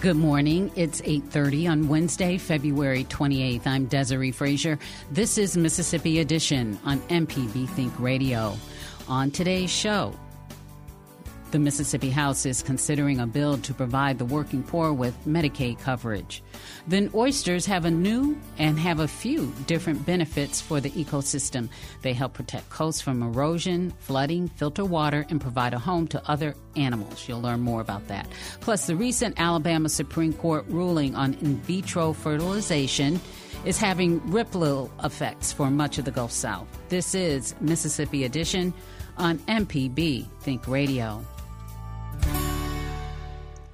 [0.00, 0.72] Good morning.
[0.74, 3.66] It's 8:30 on Wednesday, February 28th.
[3.66, 4.78] I'm Desare Frazier.
[5.10, 8.56] This is Mississippi Edition on MPB Think Radio.
[9.08, 10.12] On today's show,
[11.52, 16.42] the Mississippi House is considering a bill to provide the working poor with Medicaid coverage.
[16.86, 21.68] Then oysters have a new and have a few different benefits for the ecosystem.
[22.00, 26.54] They help protect coasts from erosion, flooding, filter water, and provide a home to other
[26.74, 27.28] animals.
[27.28, 28.26] You'll learn more about that.
[28.60, 33.20] Plus, the recent Alabama Supreme Court ruling on in vitro fertilization
[33.66, 36.66] is having ripple effects for much of the Gulf South.
[36.88, 38.72] This is Mississippi Edition
[39.18, 41.22] on MPB Think Radio.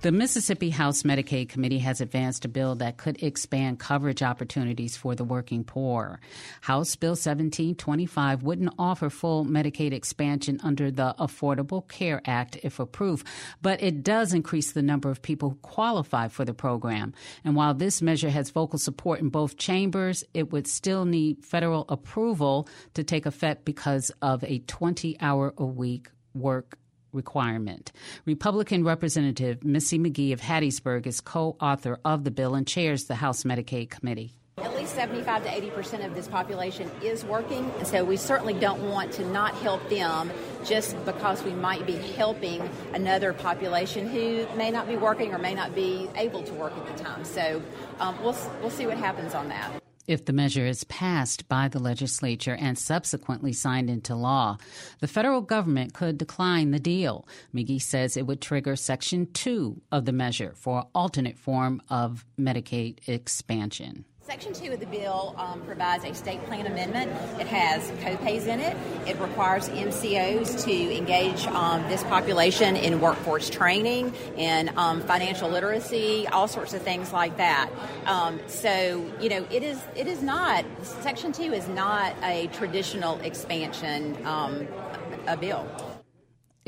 [0.00, 5.16] The Mississippi House Medicaid Committee has advanced a bill that could expand coverage opportunities for
[5.16, 6.20] the working poor.
[6.60, 13.26] House Bill 1725 wouldn't offer full Medicaid expansion under the Affordable Care Act if approved,
[13.60, 17.12] but it does increase the number of people who qualify for the program.
[17.44, 21.86] And while this measure has vocal support in both chambers, it would still need federal
[21.88, 26.78] approval to take effect because of a 20 hour a week work
[27.12, 27.92] requirement.
[28.24, 33.14] Republican Representative Missy McGee of Hattiesburg is co author of the bill and chairs the
[33.14, 34.34] House Medicaid Committee.
[34.58, 38.90] At least 75 to 80 percent of this population is working, so we certainly don't
[38.90, 40.32] want to not help them
[40.64, 45.54] just because we might be helping another population who may not be working or may
[45.54, 47.24] not be able to work at the time.
[47.24, 47.62] So
[48.00, 49.70] um, we'll, we'll see what happens on that
[50.08, 54.56] if the measure is passed by the legislature and subsequently signed into law.
[55.00, 57.28] The federal government could decline the deal.
[57.54, 63.06] McGee says it would trigger Section 2 of the measure for alternate form of Medicaid
[63.06, 64.04] expansion.
[64.28, 67.10] Section 2 of the bill um, provides a state plan amendment.
[67.40, 68.76] It has copays in it.
[69.06, 76.26] It requires MCOs to engage um, this population in workforce training and um, financial literacy,
[76.26, 77.70] all sorts of things like that.
[78.04, 83.18] Um, so, you know, it is it is not Section 2 is not a traditional
[83.20, 84.68] expansion um,
[85.26, 85.66] a bill.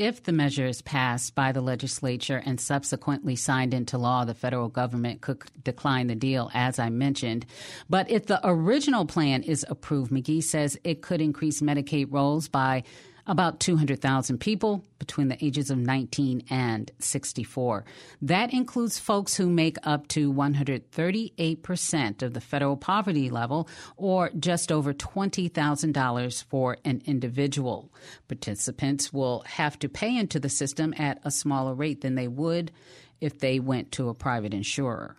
[0.01, 4.67] If the measure is passed by the legislature and subsequently signed into law, the federal
[4.67, 7.45] government could decline the deal, as I mentioned.
[7.87, 12.81] But if the original plan is approved, McGee says it could increase Medicaid rolls by
[13.27, 17.85] about 200,000 people between the ages of 19 and 64.
[18.21, 23.67] That includes folks who make up to 138% of the federal poverty level
[23.97, 27.91] or just over $20,000 for an individual.
[28.27, 32.71] Participants will have to pay into the system at a smaller rate than they would
[33.19, 35.15] if they went to a private insurer.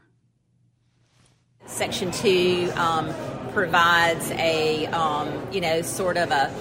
[1.67, 3.15] Section 2 um,
[3.53, 6.53] provides a, um, you know, sort of a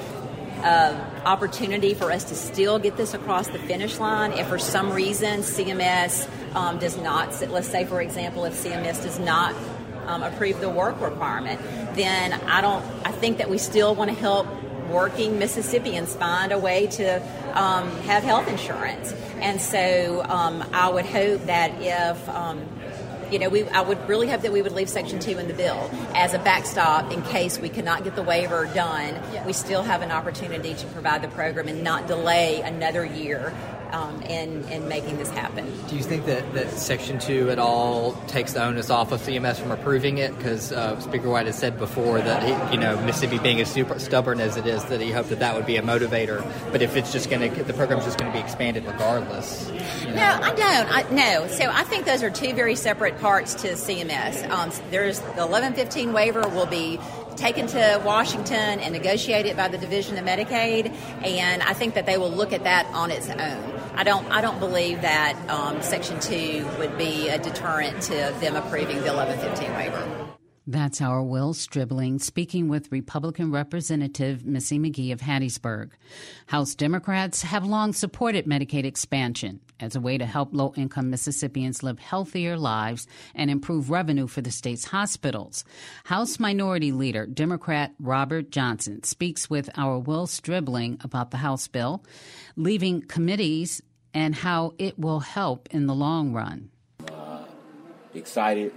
[0.64, 4.34] uh, opportunity for us to still get this across the finish line.
[4.34, 9.20] If for some reason CMS um, does not, let's say for example, if CMS does
[9.20, 9.56] not
[10.08, 11.62] um, approve the work requirement,
[11.96, 12.84] then I don't.
[13.06, 14.48] I think that we still want to help
[14.90, 17.22] working Mississippians find a way to
[17.58, 19.14] um, have health insurance.
[19.40, 22.68] And so um, I would hope that if um,
[23.32, 25.54] you know, we, I would really hope that we would leave Section 2 in the
[25.54, 29.16] bill as a backstop in case we cannot get the waiver done.
[29.34, 29.46] Yeah.
[29.46, 33.54] We still have an opportunity to provide the program and not delay another year
[33.91, 35.72] um, in, in making this happen.
[35.88, 39.58] Do you think that, that Section 2 at all takes the onus off of CMS
[39.58, 40.35] from approving it?
[40.38, 43.99] Because uh, Speaker White has said before that, he, you know, Mississippi being as super
[43.99, 46.41] stubborn as it is, that he hoped that that would be a motivator.
[46.72, 49.70] But if it's just going to, the program's just going to be expanded regardless.
[50.02, 50.16] You know?
[50.16, 50.61] No, I don't.
[50.61, 51.47] I, no.
[51.47, 54.49] So I think those are two very separate parts to CMS.
[54.49, 56.99] Um, there's the 1115 waiver will be
[57.35, 62.17] taken to Washington and negotiated by the Division of Medicaid, and I think that they
[62.17, 63.81] will look at that on its own.
[63.96, 68.55] I don't I don't believe that um, Section Two would be a deterrent to them
[68.55, 70.32] approving the 1115 waiver.
[70.67, 75.90] That's our Will Stribling speaking with Republican Representative Missy McGee of Hattiesburg.
[76.46, 81.82] House Democrats have long supported Medicaid expansion as a way to help low income Mississippians
[81.82, 85.66] live healthier lives and improve revenue for the state's hospitals.
[86.03, 92.05] House Minority Leader, Democrat Robert Johnson, speaks with our Will Stribling about the House bill,
[92.56, 93.82] leaving committees,
[94.14, 96.70] and how it will help in the long run.
[97.08, 97.44] Uh,
[98.14, 98.74] excited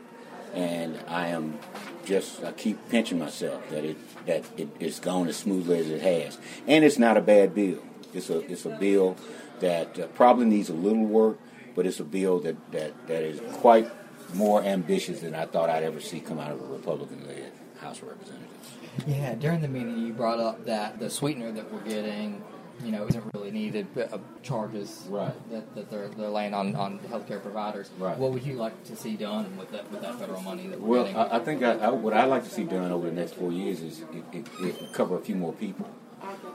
[0.55, 1.59] and I am
[2.05, 6.01] just I keep pinching myself that it that it, it's gone as smoothly as it
[6.01, 7.83] has, and it's not a bad bill.
[8.15, 9.17] It's a it's a bill
[9.61, 11.39] that uh, probably needs a little work,
[11.75, 13.91] but it's a bill that that that is quite
[14.35, 18.09] more ambitious than I thought I'd ever see come out of a Republican-led House of
[18.09, 18.49] Representatives.
[19.07, 22.43] Yeah, during the meeting you brought up that the sweetener that we're getting
[22.83, 25.33] you know, isn't really needed uh, charges right.
[25.51, 27.91] that, that they're, they're laying on, on healthcare providers.
[27.99, 28.17] Right.
[28.17, 31.07] What would you like to see done with that with that federal money that well.
[31.17, 33.53] I, I, think I, I, what I'd like to see done over the next four
[33.53, 35.89] years is it, it, it cover a few more people.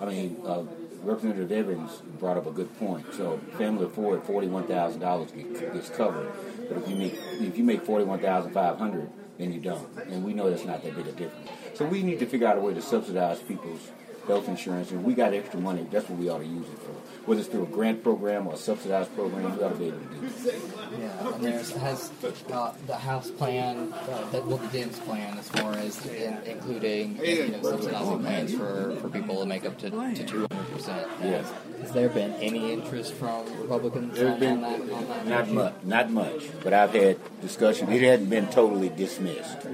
[0.01, 0.63] I mean, uh,
[1.03, 3.05] Representative Evans brought up a good point.
[3.13, 6.31] So, family of four at forty-one thousand dollars gets covered,
[6.67, 10.23] but if you make if you make forty-one thousand five hundred, then you don't, and
[10.23, 11.49] we know that's not that big a difference.
[11.75, 13.91] So, we need to figure out a way to subsidize people's
[14.29, 15.85] health insurance, and we got extra money.
[15.91, 16.91] That's what we ought to use it for.
[17.25, 19.99] Whether it's through a grant program or a subsidized program, we ought to be able
[19.99, 20.61] to do it.
[20.99, 25.49] Yeah, and there's has uh, the House plan, uh, that, well, the Dems plan, as
[25.49, 29.89] far as in, including you know subsidizing plans for, for people to make up to
[29.89, 31.07] to two hundred percent.
[31.21, 31.51] Yes.
[31.81, 34.93] Has there been any interest from Republicans There's on, been, on that?
[34.93, 36.49] On that not much, not much.
[36.63, 37.91] But I've had discussion.
[37.91, 39.65] It hadn't been totally dismissed,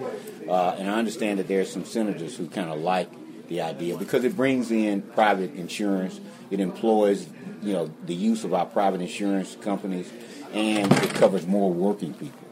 [0.47, 3.09] uh, and I understand that there's some senators who kind of like
[3.47, 6.19] the idea because it brings in private insurance.
[6.51, 7.27] It employs,
[7.63, 10.11] you know, the use of our private insurance companies,
[10.53, 12.47] and it covers more working people,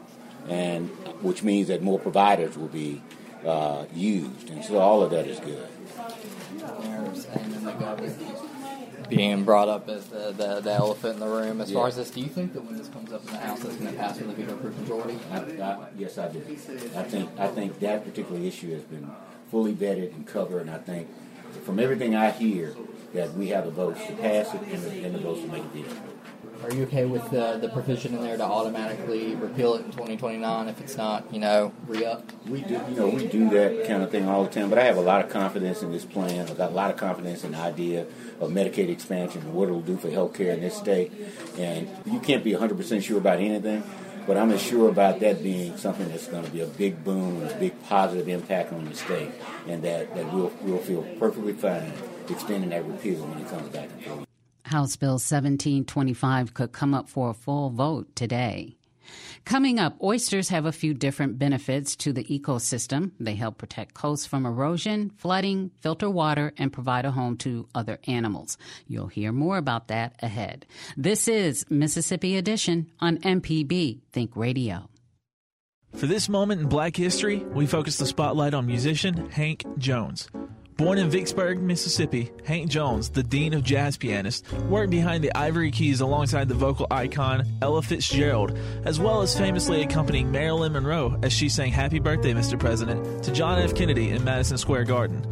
[0.48, 0.88] and
[1.22, 3.02] which means that more providers will be
[3.46, 5.68] uh, used, and so all of that is good.
[9.08, 11.60] being brought up as the, the, the, elephant in the room.
[11.60, 11.78] As yeah.
[11.78, 13.76] far as this, do you think that when this comes up in the House, it's
[13.76, 15.18] going to pass with a veto-proof majority?
[15.30, 16.38] I, I, yes, I do.
[16.96, 19.10] I think I think that particular issue has been
[19.54, 20.62] fully vetted and covered.
[20.62, 21.06] And I think
[21.64, 22.74] from everything I hear,
[23.12, 25.62] that we have the votes to pass it and the, and the votes to make
[25.62, 25.84] it deal.
[26.64, 30.68] Are you okay with the, the provision in there to automatically repeal it in 2029
[30.68, 32.24] if it's not, you know, re-up?
[32.48, 34.70] We do, you know, we do that kind of thing all the time.
[34.70, 36.48] But I have a lot of confidence in this plan.
[36.48, 38.06] I've got a lot of confidence in the idea
[38.40, 41.12] of Medicaid expansion and what it'll do for health care in this state.
[41.58, 43.84] And you can't be 100% sure about anything.
[44.26, 47.50] But I'm sure about that being something that's going to be a big boom and
[47.50, 49.30] a big positive impact on the state,
[49.68, 51.92] and that, that we'll, we'll feel perfectly fine
[52.28, 54.26] extending that repeal when it comes back force.
[54.64, 58.76] House Bill 1725 could come up for a full vote today.
[59.44, 63.12] Coming up, oysters have a few different benefits to the ecosystem.
[63.20, 67.98] They help protect coasts from erosion, flooding, filter water, and provide a home to other
[68.06, 68.58] animals.
[68.86, 70.66] You'll hear more about that ahead.
[70.96, 74.88] This is Mississippi Edition on MPB Think Radio.
[75.94, 80.28] For this moment in black history, we focus the spotlight on musician Hank Jones.
[80.76, 85.70] Born in Vicksburg, Mississippi, Hank Jones, the dean of jazz pianists, worked behind the ivory
[85.70, 91.32] keys alongside the vocal icon Ella Fitzgerald, as well as famously accompanying Marilyn Monroe as
[91.32, 92.58] she sang Happy Birthday, Mr.
[92.58, 93.72] President to John F.
[93.76, 95.24] Kennedy in Madison Square Garden.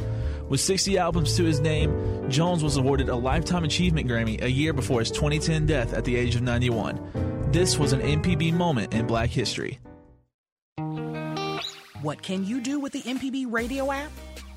[0.49, 4.73] With 60 albums to his name, Jones was awarded a Lifetime Achievement Grammy a year
[4.73, 7.51] before his 2010 death at the age of 91.
[7.51, 9.81] This was an MPB moment in black history.
[12.01, 14.11] What can you do with the MPB radio app?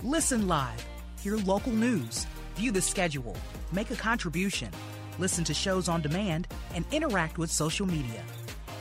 [0.05, 0.85] Listen live,
[1.19, 3.35] hear local news, view the schedule,
[3.71, 4.69] make a contribution,
[5.17, 8.24] listen to shows on demand, and interact with social media.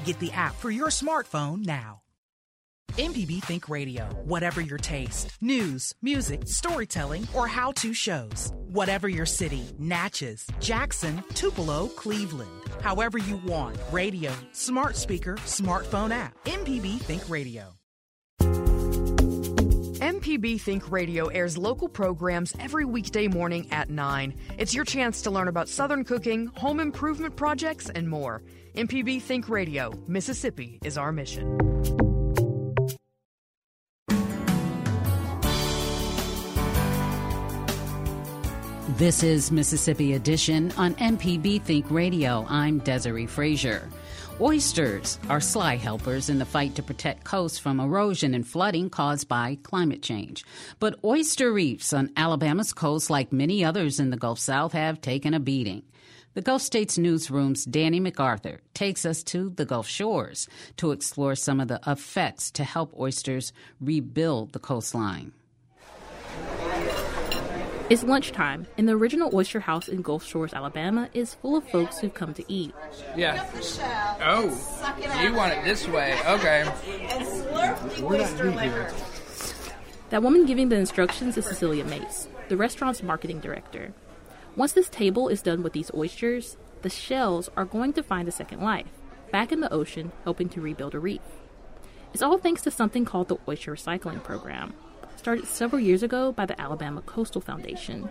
[0.05, 2.03] Get the app for your smartphone now.
[2.99, 4.05] MPB Think Radio.
[4.25, 8.53] Whatever your taste news, music, storytelling, or how to shows.
[8.69, 12.51] Whatever your city Natchez, Jackson, Tupelo, Cleveland.
[12.83, 16.37] However you want radio, smart speaker, smartphone app.
[16.45, 17.73] MPB Think Radio.
[20.25, 24.35] MPB Think Radio airs local programs every weekday morning at 9.
[24.57, 28.43] It's your chance to learn about Southern cooking, home improvement projects, and more.
[28.75, 31.59] MPB Think Radio, Mississippi is our mission.
[38.97, 42.47] This is Mississippi Edition on MPB Think Radio.
[42.49, 43.91] I'm Desare Frazier.
[44.41, 49.29] Oysters are sly helpers in the fight to protect coasts from erosion and flooding caused
[49.29, 50.45] by climate change.
[50.81, 55.35] But oyster reefs on Alabama's coast, like many others in the Gulf South, have taken
[55.35, 55.85] a beating.
[56.35, 60.49] The Gulf States Newsroom's Danny MacArthur takes us to the Gulf shores
[60.79, 65.31] to explore some of the effects to help oysters rebuild the coastline.
[67.91, 71.99] It's lunchtime, and the original oyster house in Gulf Shores, Alabama, is full of folks
[71.99, 72.75] who've come to eat.
[73.15, 73.47] Yeah.
[74.23, 74.45] Oh,
[75.23, 76.19] you want it this way?
[76.27, 76.65] Okay.
[80.11, 83.93] That woman giving the instructions is Cecilia Mace, the restaurant's marketing director.
[84.57, 88.33] Once this table is done with these oysters, the shells are going to find a
[88.33, 88.89] second life,
[89.31, 91.21] back in the ocean, helping to rebuild a reef.
[92.15, 94.73] It's all thanks to something called the Oyster Recycling Program,
[95.25, 98.11] started several years ago by the Alabama Coastal Foundation.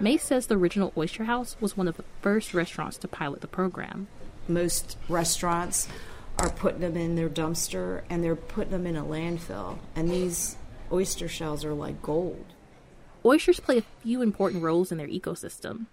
[0.00, 3.46] Mace says the original Oyster House was one of the first restaurants to pilot the
[3.46, 4.08] program.
[4.48, 5.86] Most restaurants
[6.38, 10.56] are putting them in their dumpster and they're putting them in a landfill, and these
[10.90, 12.46] oyster shells are like gold.
[13.22, 15.84] Oysters play a few important roles in their ecosystem.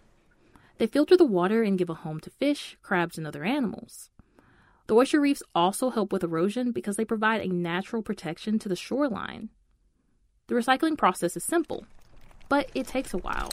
[0.78, 4.10] They filter the water and give a home to fish, crabs, and other animals.
[4.88, 8.78] The oyster reefs also help with erosion because they provide a natural protection to the
[8.78, 9.50] shoreline.
[10.48, 11.86] The recycling process is simple,
[12.50, 13.50] but it takes a while.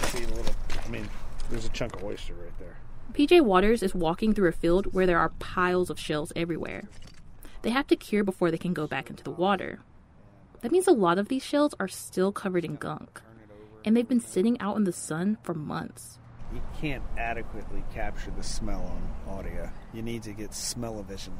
[0.00, 0.52] See a little,
[0.84, 1.08] I mean,
[1.48, 2.78] there's a chunk of oyster right there.
[3.12, 6.88] PJ Waters is walking through a field where there are piles of shells everywhere.
[7.62, 9.78] They have to cure before they can go back into the water.
[10.62, 13.20] That means a lot of these shells are still covered in gunk,
[13.84, 16.18] and they've been sitting out in the sun for months.
[16.52, 19.70] You can't adequately capture the smell on audio.
[19.94, 21.34] You need to get smell-o-vision.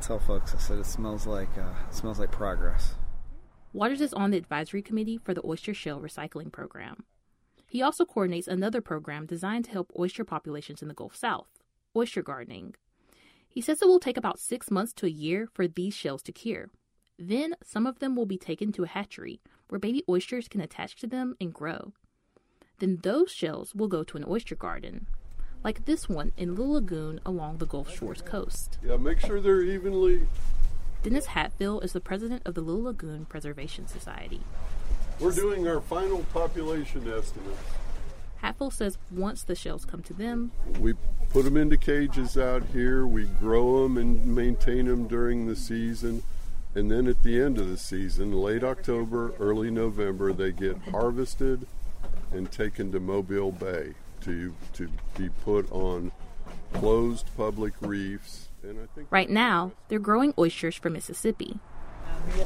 [0.00, 2.96] Tell folks I said it smells like uh, it smells like progress.
[3.74, 7.04] Waters is on the advisory committee for the oyster shell recycling program.
[7.66, 11.48] He also coordinates another program designed to help oyster populations in the Gulf South,
[11.96, 12.74] oyster gardening.
[13.48, 16.32] He says it will take about six months to a year for these shells to
[16.32, 16.68] cure.
[17.18, 20.96] Then some of them will be taken to a hatchery where baby oysters can attach
[20.96, 21.94] to them and grow.
[22.78, 25.06] Then those shells will go to an oyster garden,
[25.64, 28.76] like this one in Little Lagoon along the Gulf Shores coast.
[28.84, 30.26] Yeah, make sure they're evenly
[31.02, 34.40] Dennis Hatfield is the president of the Little Lagoon Preservation Society.
[35.18, 37.58] We're doing our final population estimates.
[38.36, 40.94] Hatfield says once the shells come to them, we
[41.30, 46.22] put them into cages out here, we grow them and maintain them during the season,
[46.76, 51.66] and then at the end of the season, late October, early November, they get harvested
[52.30, 56.12] and taken to Mobile Bay to, to be put on
[56.72, 58.50] closed public reefs
[59.10, 61.58] Right now, they're growing oysters for Mississippi.
[62.06, 62.44] Um,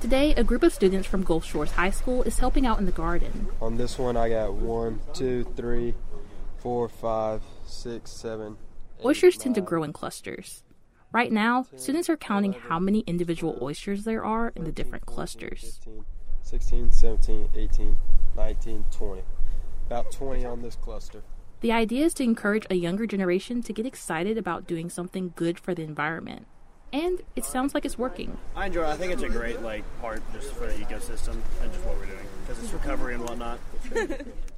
[0.00, 2.92] Today, a group of students from Gulf Shores High School is helping out in the
[2.92, 3.48] garden.
[3.60, 5.94] On this one, I got one, two, three,
[6.58, 8.56] four, five, six, seven.
[9.00, 9.42] Eight, oysters nine.
[9.42, 10.62] tend to grow in clusters.
[11.10, 15.80] Right now, students are counting how many individual oysters there are in the different clusters
[15.84, 16.04] 15,
[16.42, 17.96] 16, 17, 18,
[18.36, 19.22] 19, 20.
[19.86, 21.22] About 20 on this cluster.
[21.60, 25.58] The idea is to encourage a younger generation to get excited about doing something good
[25.58, 26.46] for the environment.
[26.92, 28.38] And it sounds like it's working.
[28.54, 28.86] I enjoy it.
[28.86, 32.06] I think it's a great like part just for the ecosystem and just what we're
[32.06, 33.58] doing because it's recovery and whatnot.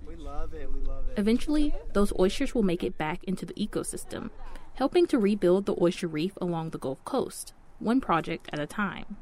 [0.07, 0.71] we love it.
[0.71, 1.19] We love it.
[1.19, 4.29] Eventually, those oysters will make it back into the ecosystem,
[4.75, 9.17] helping to rebuild the oyster reef along the Gulf Coast, one project at a time.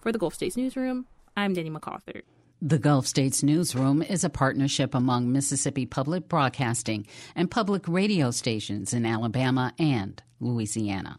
[0.00, 2.22] For the Gulf States Newsroom, I'm Danny MacArthur.
[2.62, 8.92] The Gulf States Newsroom is a partnership among Mississippi Public Broadcasting and public radio stations
[8.92, 11.18] in Alabama and Louisiana.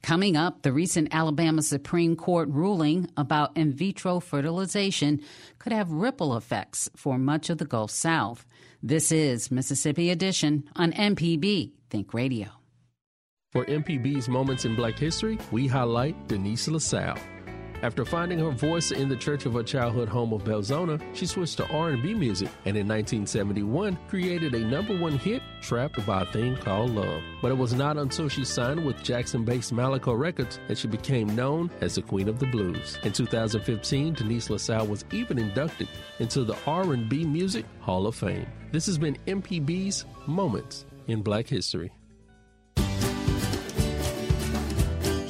[0.00, 5.22] Coming up, the recent Alabama Supreme Court ruling about in vitro fertilization
[5.58, 8.46] could have ripple effects for much of the Gulf South.
[8.80, 12.46] This is Mississippi Edition on MPB Think Radio.
[13.50, 17.18] For MPB's Moments in Black History, we highlight Denise LaSalle.
[17.80, 21.58] After finding her voice in the church of her childhood home of Belzoni, she switched
[21.58, 26.56] to R&B music and in 1971 created a number one hit, Trapped by a Thing
[26.56, 27.22] Called Love.
[27.40, 31.70] But it was not until she signed with Jackson-based Malaco Records that she became known
[31.80, 32.98] as the Queen of the Blues.
[33.04, 38.46] In 2015, Denise LaSalle was even inducted into the R&B Music Hall of Fame.
[38.72, 41.92] This has been MPB's Moments in Black History.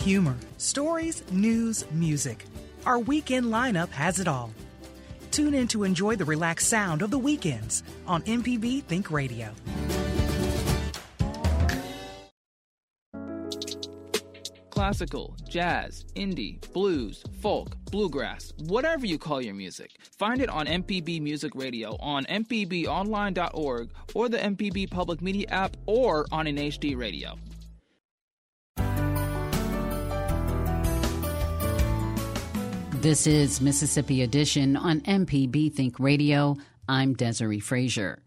[0.09, 2.47] Humor, stories, news, music.
[2.87, 4.51] Our weekend lineup has it all.
[5.33, 9.53] Tune in to enjoy the relaxed sound of the weekends on MPB Think Radio.
[14.79, 19.91] classical, jazz, indie, blues, folk, bluegrass, whatever you call your music.
[20.17, 26.27] Find it on MPB Music Radio on MPBOnline.org or the MPB Public Media app or
[26.31, 27.37] on an HD radio.
[33.01, 36.57] This is Mississippi Edition on MPB Think Radio.
[36.89, 38.19] I'm Desare Frazier.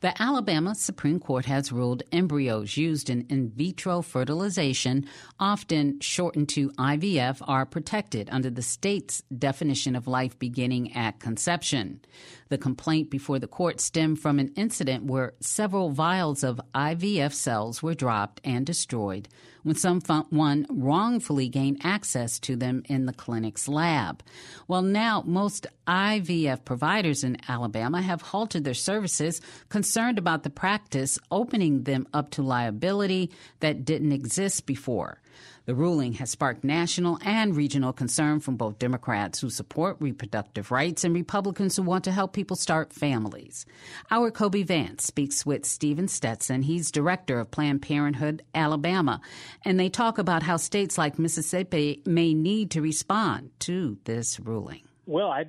[0.00, 5.06] The Alabama Supreme Court has ruled embryos used in in vitro fertilization,
[5.38, 12.00] often shortened to IVF, are protected under the state's definition of life beginning at conception.
[12.48, 17.82] The complaint before the court stemmed from an incident where several vials of IVF cells
[17.82, 19.28] were dropped and destroyed
[19.62, 24.22] when someone wrongfully gained access to them in the clinic's lab.
[24.66, 31.18] Well, now most IVF providers in Alabama have halted their services, concerned about the practice
[31.30, 35.20] opening them up to liability that didn't exist before.
[35.68, 41.04] The ruling has sparked national and regional concern from both Democrats who support reproductive rights
[41.04, 43.66] and Republicans who want to help people start families.
[44.10, 46.62] Our Kobee Vance speaks with Stephen Stetson.
[46.62, 49.20] He's director of Planned Parenthood Alabama,
[49.62, 54.84] and they talk about how states like Mississippi may need to respond to this ruling.
[55.04, 55.48] Well, I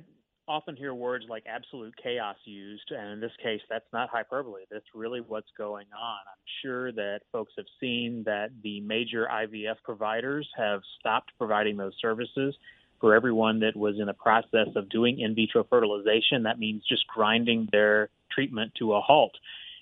[0.50, 4.62] often hear words like absolute chaos used, and in this case, that's not hyperbole.
[4.70, 6.18] That's really what's going on.
[6.26, 11.94] I'm sure that folks have seen that the major IVF providers have stopped providing those
[12.00, 12.54] services
[13.00, 16.42] for everyone that was in the process of doing in vitro fertilization.
[16.42, 19.32] That means just grinding their treatment to a halt.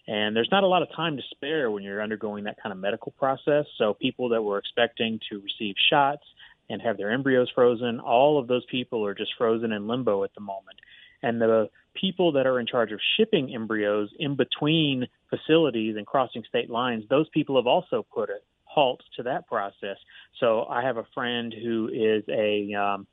[0.07, 2.79] And there's not a lot of time to spare when you're undergoing that kind of
[2.79, 3.67] medical process.
[3.77, 6.25] So people that were expecting to receive shots,
[6.71, 8.01] and have their embryos frozen.
[8.01, 10.81] All of those people are just frozen in limbo at the moment.
[11.23, 16.45] And the people that are in charge of shipping embryos in between facilities and crossing
[16.49, 19.97] state lines, those people have also put a halt to that process.
[20.39, 23.07] So I have a friend who is a um,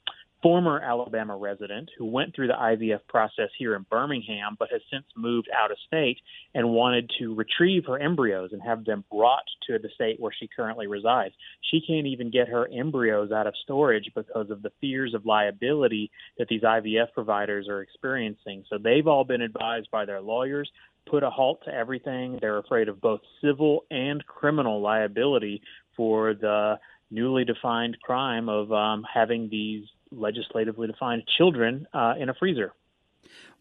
[0.46, 5.06] former Alabama resident who went through the IVF process here in Birmingham, but has since
[5.18, 6.20] moved out of state
[6.54, 10.48] and wanted to retrieve her embryos and have them brought to the state where she
[10.56, 11.34] currently resides.
[11.72, 16.12] She can't even get her embryos out of storage because of the fears of liability
[16.38, 18.66] that these IVF providers are experiencing.
[18.70, 20.70] So they've all been advised by their lawyers
[21.10, 22.38] put a halt to everything.
[22.40, 25.62] They're afraid of both civil and criminal liability
[25.98, 26.76] for the
[27.12, 32.74] newly defined crime of um, having these legislatively defined children uh, in a freezer.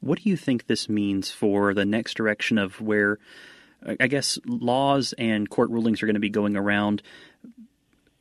[0.01, 3.19] What do you think this means for the next direction of where,
[4.01, 7.03] I guess, laws and court rulings are going to be going around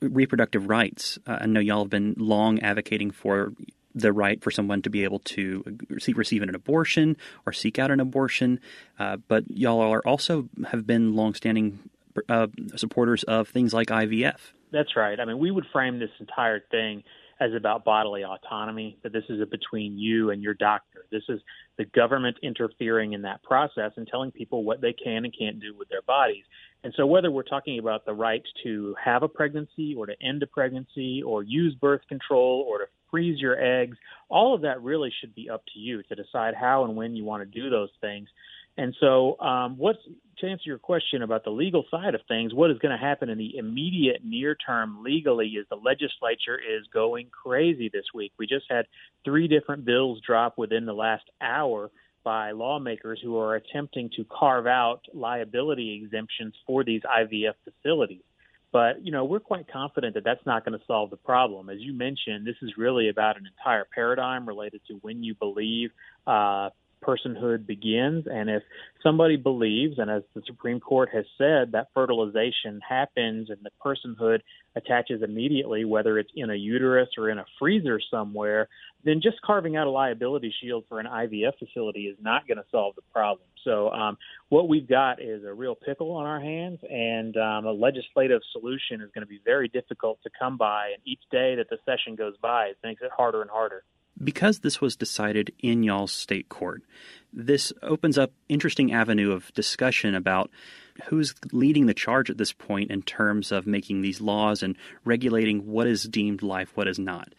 [0.02, 1.19] reproductive rights?
[1.28, 3.54] Uh, I know y'all have been long advocating for
[3.96, 7.15] the right for someone to be able to receive an abortion
[7.46, 8.60] or seek out an abortion,
[8.98, 11.80] uh, but y'all are also have been longstanding
[12.30, 14.38] uh, supporters of things like IVF.
[14.72, 15.19] That's right.
[15.19, 17.04] I mean, we would frame this entire thing
[17.43, 21.06] as about bodily autonomy, that this is a between you and your doctor.
[21.12, 21.41] This is
[21.77, 25.75] the government interfering in that process and telling people what they can and can't do
[25.77, 26.45] with their bodies.
[26.84, 30.41] And so, whether we're talking about the right to have a pregnancy or to end
[30.43, 33.97] a pregnancy or use birth control or to freeze your eggs,
[34.29, 37.23] all of that really should be up to you to decide how and when you
[37.23, 38.27] want to do those things.
[38.77, 39.99] And so, um, what's
[40.39, 43.29] to answer your question about the legal side of things, what is going to happen
[43.29, 48.33] in the immediate near term legally is the legislature is going crazy this week.
[48.39, 48.86] We just had
[49.23, 51.91] three different bills drop within the last hour
[52.23, 58.23] by lawmakers who are attempting to carve out liability exemptions for these IVF facilities.
[58.71, 61.69] But, you know, we're quite confident that that's not going to solve the problem.
[61.69, 65.91] As you mentioned, this is really about an entire paradigm related to when you believe
[66.25, 66.69] uh,
[67.04, 68.26] personhood begins.
[68.32, 68.63] And if
[69.02, 74.39] somebody believes, and as the Supreme Court has said, that fertilization happens and the personhood
[74.76, 78.68] attaches immediately, whether it's in a uterus or in a freezer somewhere,
[79.04, 82.66] then just carving out a liability shield for an IVF facility is not going to
[82.72, 83.48] solve the problem.
[83.63, 84.18] So, um,
[84.50, 89.02] what we've got is a real pickle on our hands, and um, a legislative solution
[89.02, 90.92] is going to be very difficult to come by.
[90.94, 93.84] And each day that the session goes by, it makes it harder and harder
[94.23, 96.83] because this was decided in y'all's state court,
[97.31, 100.51] this opens up interesting avenue of discussion about
[101.05, 105.65] who's leading the charge at this point in terms of making these laws and regulating
[105.67, 107.33] what is deemed life, what is not.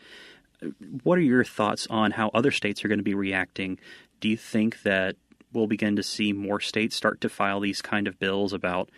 [1.02, 3.78] What are your thoughts on how other states are going to be reacting?
[4.20, 5.16] Do you think that
[5.52, 8.90] we'll begin to see more states start to file these kind of bills about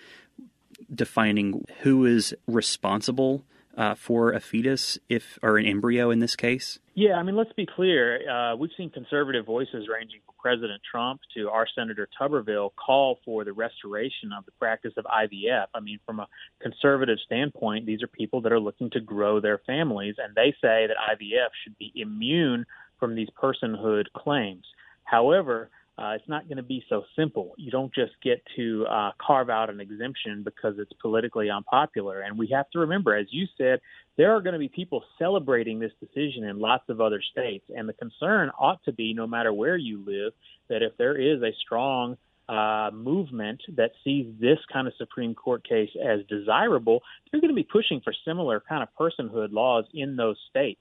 [0.94, 3.44] defining who is responsible
[3.76, 6.78] uh, for a fetus, if or an embryo in this case?
[6.94, 8.28] Yeah, I mean, let's be clear.
[8.28, 13.44] Uh, we've seen conservative voices ranging from President Trump to our Senator Tuberville call for
[13.44, 15.66] the restoration of the practice of IVF.
[15.74, 16.28] I mean, from a
[16.60, 20.86] conservative standpoint, these are people that are looking to grow their families, and they say
[20.86, 22.64] that IVF should be immune
[22.98, 24.64] from these personhood claims.
[25.04, 27.54] However, uh, it's not going to be so simple.
[27.56, 32.20] You don't just get to uh, carve out an exemption because it's politically unpopular.
[32.20, 33.80] And we have to remember, as you said,
[34.18, 37.64] there are going to be people celebrating this decision in lots of other states.
[37.74, 40.34] And the concern ought to be, no matter where you live,
[40.68, 45.66] that if there is a strong uh, movement that sees this kind of Supreme Court
[45.66, 50.16] case as desirable, they're going to be pushing for similar kind of personhood laws in
[50.16, 50.80] those states.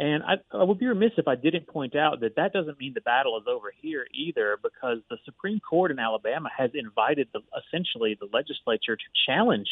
[0.00, 2.94] And I, I would be remiss if I didn't point out that that doesn't mean
[2.94, 7.40] the battle is over here either, because the Supreme Court in Alabama has invited the,
[7.68, 9.68] essentially the legislature to challenge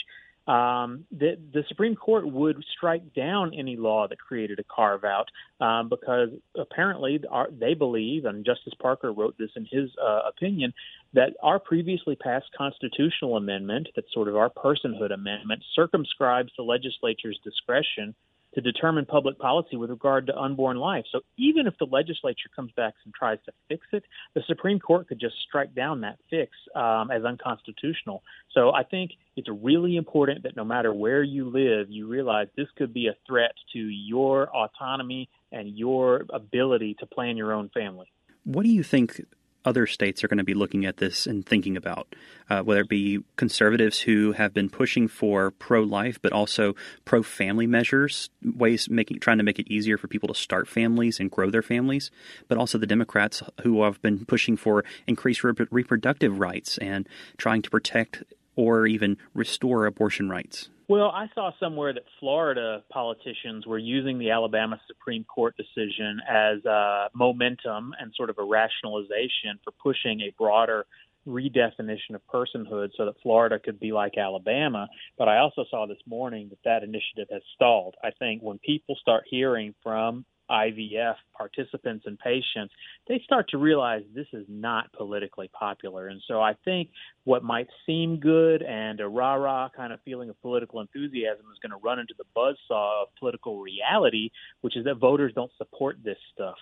[0.49, 5.29] um, the, the Supreme Court would strike down any law that created a carve out
[5.61, 10.73] um, because apparently our, they believe, and Justice Parker wrote this in his uh, opinion,
[11.13, 17.39] that our previously passed constitutional amendment, that's sort of our personhood amendment, circumscribes the legislature's
[17.45, 18.15] discretion
[18.55, 21.05] to determine public policy with regard to unborn life.
[21.13, 25.07] So even if the legislature comes back and tries to fix it, the Supreme Court
[25.09, 28.23] could just strike down that fix um, as unconstitutional.
[28.53, 32.69] So I think it's really important that no matter where you live, you realize this
[32.77, 38.11] could be a threat to your autonomy and your ability to plan your own family.
[38.45, 39.21] What do you think
[39.69, 42.15] other states are going to be looking at this and thinking about,
[42.49, 48.31] uh, whether it be conservatives who have been pushing for pro-life but also pro-family measures,
[48.43, 51.63] ways making trying to make it easier for people to start families and grow their
[51.63, 52.11] families,
[52.49, 57.71] but also the Democrats who have been pushing for increased reproductive rights and trying to
[57.71, 58.25] protect
[58.59, 60.69] or even restore abortion rights.
[60.89, 66.67] Well, I saw somewhere that Florida politicians were using the Alabama Supreme Court decision as
[66.67, 70.87] uh, momentum and sort of a rationalization for pushing a broader
[71.25, 74.89] redefinition of personhood so that Florida could be like Alabama.
[75.17, 77.95] But I also saw this morning that that initiative has stalled.
[78.03, 82.73] I think when people start hearing from IVF participants and patients,
[83.07, 86.09] they start to realize this is not politically popular.
[86.09, 86.91] And so I think
[87.25, 91.59] what might seem good and a rah rah kind of feeling of political enthusiasm is
[91.61, 94.31] going to run into the buzzsaw of political reality,
[94.63, 96.57] which is that voters don't support this stuff.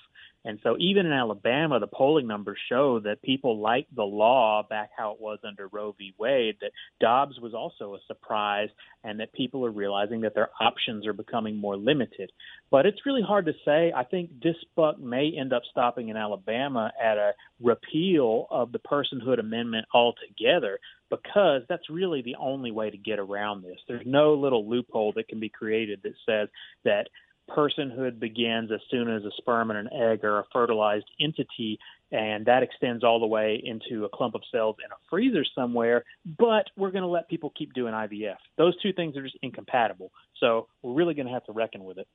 [0.46, 4.90] And so even in Alabama, the polling numbers show that people like the law back
[4.96, 6.14] how it was under Roe v.
[6.18, 8.68] Wade, that Dobbs was also a surprise,
[9.02, 12.30] and that people are realizing that their options are becoming more limited.
[12.70, 13.92] But it's really hard to say.
[13.94, 18.78] I think this buck may end up stopping in Alabama at a repeal of the
[18.78, 20.78] personhood amendment altogether
[21.10, 23.78] because that's really the only way to get around this.
[23.88, 26.48] There's no little loophole that can be created that says
[26.84, 27.08] that
[27.50, 31.78] personhood begins as soon as a sperm and an egg are a fertilized entity,
[32.12, 36.04] and that extends all the way into a clump of cells in a freezer somewhere.
[36.38, 38.36] But we're going to let people keep doing IVF.
[38.56, 40.10] Those two things are just incompatible.
[40.40, 42.08] So we're really going to have to reckon with it.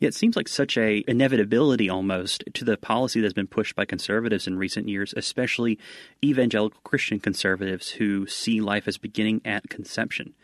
[0.00, 3.84] Yeah, it seems like such a inevitability almost to the policy that's been pushed by
[3.84, 5.78] conservatives in recent years, especially
[6.24, 10.34] evangelical Christian conservatives who see life as beginning at conception.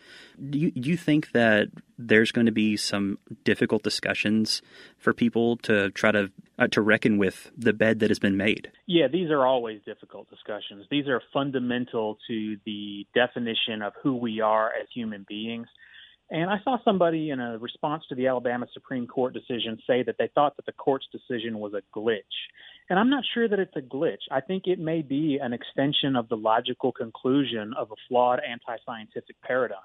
[0.50, 4.60] Do you, do you think that there's going to be some difficult discussions
[4.98, 8.70] for people to try to uh, to reckon with the bed that has been made?
[8.86, 10.86] Yeah, these are always difficult discussions.
[10.90, 15.68] These are fundamental to the definition of who we are as human beings.
[16.34, 20.16] And I saw somebody in a response to the Alabama Supreme Court decision say that
[20.18, 22.18] they thought that the court's decision was a glitch.
[22.90, 24.26] And I'm not sure that it's a glitch.
[24.32, 28.76] I think it may be an extension of the logical conclusion of a flawed anti
[28.84, 29.78] scientific paradigm.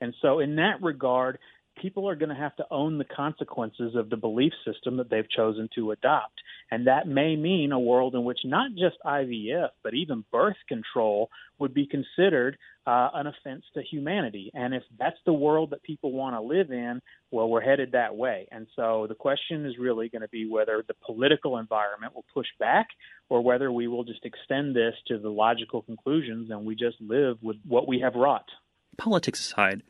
[0.00, 1.38] And so, in that regard,
[1.80, 5.30] people are going to have to own the consequences of the belief system that they've
[5.30, 6.40] chosen to adopt.
[6.70, 11.30] And that may mean a world in which not just IVF, but even birth control
[11.58, 12.56] would be considered
[12.86, 14.50] uh, an offense to humanity.
[14.54, 18.16] And if that's the world that people want to live in, well, we're headed that
[18.16, 18.48] way.
[18.50, 22.48] And so the question is really going to be whether the political environment will push
[22.58, 22.88] back
[23.28, 27.38] or whether we will just extend this to the logical conclusions and we just live
[27.42, 28.48] with what we have wrought.
[28.98, 29.82] Politics aside,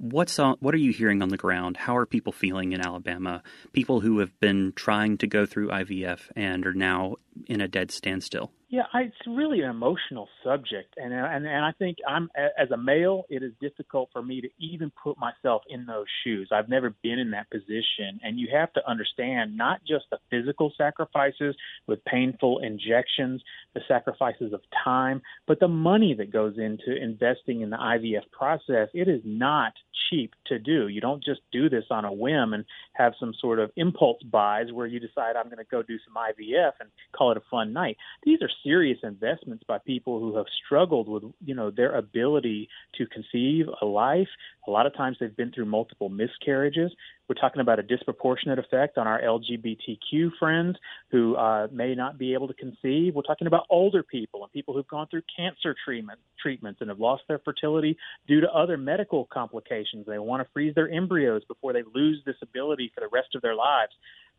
[0.00, 1.76] What's on, what are you hearing on the ground?
[1.76, 3.42] How are people feeling in Alabama?
[3.74, 7.90] People who have been trying to go through IVF and are now in a dead
[7.90, 8.50] standstill.
[8.70, 13.24] Yeah, it's really an emotional subject, and and and I think I'm as a male,
[13.28, 16.50] it is difficult for me to even put myself in those shoes.
[16.52, 20.72] I've never been in that position, and you have to understand not just the physical
[20.78, 21.56] sacrifices
[21.88, 23.42] with painful injections,
[23.74, 28.88] the sacrifices of time, but the money that goes into investing in the IVF process.
[28.94, 29.72] It is not
[30.10, 30.88] cheap to do.
[30.88, 34.72] You don't just do this on a whim and have some sort of impulse buys
[34.72, 37.72] where you decide I'm going to go do some IVF and call it a fun
[37.72, 37.96] night.
[38.24, 42.68] These are serious investments by people who have struggled with, you know, their ability
[42.98, 44.28] to conceive a life.
[44.66, 46.92] A lot of times they've been through multiple miscarriages.
[47.28, 50.76] We're talking about a disproportionate effect on our LGBTQ friends
[51.10, 53.14] who uh, may not be able to conceive.
[53.14, 56.98] We're talking about older people and people who've gone through cancer treatment treatments and have
[56.98, 57.96] lost their fertility
[58.26, 60.06] due to other medical complications.
[60.06, 63.42] They want to freeze their embryos before they lose this ability for the rest of
[63.42, 63.92] their lives.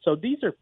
[0.03, 0.55] So these are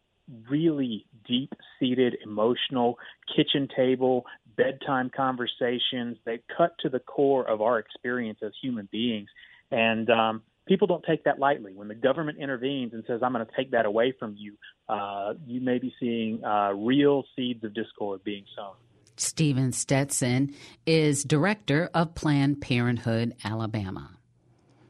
[0.49, 2.97] really deep seated emotional
[3.35, 4.25] kitchen table
[4.57, 9.29] bedtime conversations they cut to the core of our experience as human beings
[9.71, 13.45] and um, people don't take that lightly when the government intervenes and says i'm going
[13.45, 14.55] to take that away from you
[14.89, 18.73] uh, you may be seeing uh, real seeds of discord being sown
[19.17, 24.11] Stephen Stetson is director of Planned Parenthood Alabama.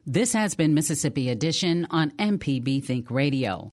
[0.06, 3.71] This has been Mississippi Edition on MPB Think Radio.